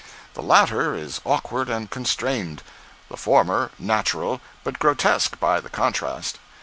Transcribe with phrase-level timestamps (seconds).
[0.33, 2.63] The latter is awkward and constrained;
[3.07, 6.39] the former natural, but grotesque by the contrast.